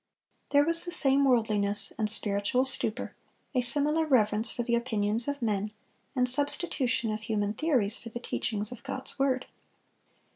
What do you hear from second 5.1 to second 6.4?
of men, and